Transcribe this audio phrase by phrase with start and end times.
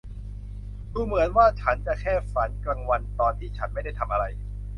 [0.91, 4.25] ดูเหมือนว่าฉันจะแค่ฝันกลางวันตอนที่ฉันไม่ได้ทำอะไร